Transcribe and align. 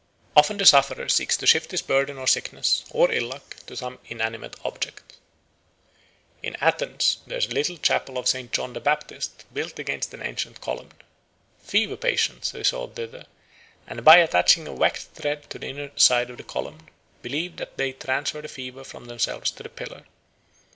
Often 0.35 0.57
the 0.57 0.65
sufferer 0.65 1.07
seeks 1.09 1.37
to 1.37 1.45
shift 1.45 1.69
his 1.69 1.83
burden 1.83 2.17
of 2.17 2.27
sickness 2.27 2.85
or 2.89 3.11
ill 3.11 3.27
luck 3.27 3.57
to 3.67 3.75
some 3.77 3.99
inanimate 4.07 4.55
object. 4.65 5.17
In 6.41 6.55
Athens 6.55 7.19
there 7.27 7.37
is 7.37 7.45
a 7.45 7.51
little 7.53 7.77
chapel 7.77 8.17
of 8.17 8.27
St. 8.27 8.51
John 8.51 8.73
the 8.73 8.79
Baptist 8.79 9.45
built 9.53 9.77
against 9.77 10.11
an 10.15 10.23
ancient 10.23 10.59
column. 10.59 10.89
Fever 11.59 11.97
patients 11.97 12.51
resort 12.55 12.95
thither, 12.95 13.27
and 13.85 14.03
by 14.03 14.17
attaching 14.17 14.67
a 14.67 14.73
waxed 14.73 15.11
thread 15.13 15.47
to 15.51 15.59
the 15.59 15.67
inner 15.67 15.91
side 15.95 16.31
of 16.31 16.37
the 16.37 16.43
column 16.43 16.87
believe 17.21 17.57
that 17.57 17.77
they 17.77 17.91
transfer 17.93 18.41
the 18.41 18.47
fever 18.47 18.83
from 18.83 19.05
themselves 19.05 19.51
to 19.51 19.61
the 19.61 19.69
pillar. 19.69 20.05